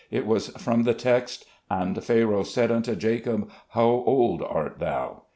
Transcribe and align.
It 0.09 0.25
was 0.25 0.47
from 0.57 0.81
the 0.81 0.95
text, 0.95 1.45
'and 1.69 2.03
Pharaoh 2.03 2.41
said 2.41 2.71
unto 2.71 2.95
Jacob, 2.95 3.51
how 3.71 3.83
old 3.85 4.41
art 4.41 4.79
thou 4.79 5.25